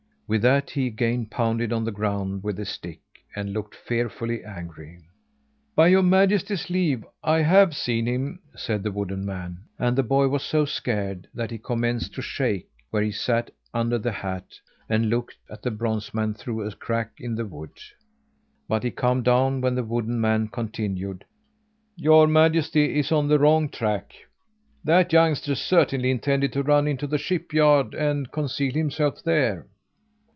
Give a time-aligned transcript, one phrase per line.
[0.33, 3.01] With that, he again pounded on the ground with his stick,
[3.35, 5.01] and looked fearfully angry.
[5.75, 10.29] "By Your Majesty's leave, I have seen him," said the wooden man; and the boy
[10.29, 14.45] was so scared that he commenced to shake where he sat under the hat
[14.87, 17.77] and looked at the bronze man through a crack in the wood.
[18.69, 21.25] But he calmed down when the wooden man continued:
[21.97, 24.13] "Your Majesty is on the wrong track.
[24.85, 29.67] That youngster certainly intended to run into the shipyard, and conceal himself there."